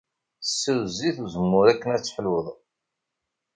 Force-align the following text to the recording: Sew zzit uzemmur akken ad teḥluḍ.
Sew 0.57 0.81
zzit 0.91 1.17
uzemmur 1.25 1.65
akken 1.71 1.89
ad 1.95 2.01
teḥluḍ. 2.03 2.47